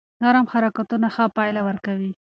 نرم 0.21 0.45
حرکتونه 0.53 1.07
ښه 1.15 1.25
پایله 1.35 1.61
ورکوي. 1.65 2.11